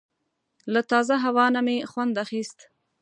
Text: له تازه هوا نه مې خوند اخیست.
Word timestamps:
له 0.73 0.81
تازه 0.91 1.15
هوا 1.25 1.45
نه 1.55 1.61
مې 1.65 1.77
خوند 1.91 2.13
اخیست. 2.23 2.59